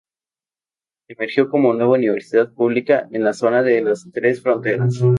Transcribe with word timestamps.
Emergió 1.07 1.47
como 1.51 1.75
nueva 1.75 1.93
universidad 1.93 2.51
pública 2.55 3.07
en 3.11 3.23
la 3.23 3.33
zona 3.33 3.61
de 3.61 3.81
las 3.83 4.07
Tres 4.11 4.41
Fronteras. 4.41 4.99